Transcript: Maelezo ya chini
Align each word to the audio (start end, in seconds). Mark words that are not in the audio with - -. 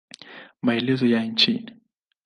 Maelezo 0.63 1.05
ya 1.07 1.27
chini 1.39 1.71